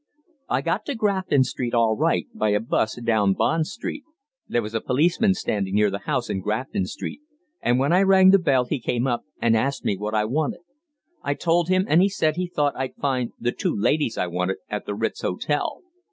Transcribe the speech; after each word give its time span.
"I 0.49 0.61
got 0.63 0.83
to 0.87 0.95
Grafton 0.95 1.43
Street 1.43 1.75
all 1.75 1.95
right 1.95 2.25
by 2.33 2.49
a 2.49 2.59
'bus 2.59 2.95
down 2.95 3.33
Bond 3.33 3.67
Street. 3.67 4.01
There 4.47 4.63
was 4.63 4.73
a 4.73 4.81
policeman 4.81 5.35
standing 5.35 5.75
near 5.75 5.91
the 5.91 5.99
house 6.09 6.27
in 6.27 6.39
Grafton 6.41 6.87
Street, 6.87 7.21
and 7.61 7.77
when 7.77 7.93
I 7.93 8.01
rang 8.01 8.31
the 8.31 8.39
bell 8.39 8.65
he 8.65 8.79
came 8.79 9.05
up 9.05 9.25
and 9.39 9.55
asked 9.55 9.85
me 9.85 9.95
what 9.95 10.15
I 10.15 10.25
wanted. 10.25 10.61
I 11.21 11.35
told 11.35 11.69
him, 11.69 11.85
and 11.87 12.01
he 12.01 12.09
said 12.09 12.35
he 12.35 12.47
thought 12.47 12.73
I'd 12.75 12.95
find 12.95 13.33
'the 13.39 13.51
two 13.51 13.75
ladies 13.77 14.17
I 14.17 14.25
wanted' 14.25 14.57
at 14.71 14.87
the 14.87 14.95
Ritz 14.95 15.21
Hotel. 15.21 15.83